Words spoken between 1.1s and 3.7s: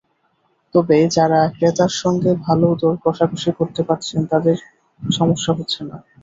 যাঁরা ক্রেতার সঙ্গে ভালো দর-কষাকষি